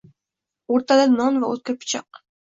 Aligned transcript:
O‘rtada 0.77 1.03
non 1.11 1.37
va 1.43 1.51
o‘tkir 1.57 1.77
pichoq… 1.85 2.21